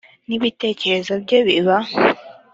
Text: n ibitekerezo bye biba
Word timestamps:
n 0.27 0.29
ibitekerezo 0.37 1.13
bye 1.23 1.39
biba 1.47 1.77